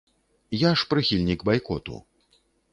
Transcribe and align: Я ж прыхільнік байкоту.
Я 0.59 0.71
ж 0.79 0.87
прыхільнік 0.95 1.45
байкоту. 1.53 2.03